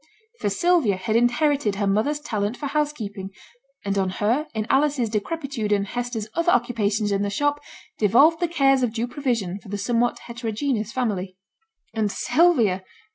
[0.39, 3.29] For Sylvia had inherited her mother's talent for housekeeping,
[3.85, 7.61] and on her, in Alice's decrepitude and Hester's other occupations in the shop,
[7.99, 11.37] devolved the cares of due provision for the somewhat heterogeneous family.
[11.93, 12.83] And Sylvia!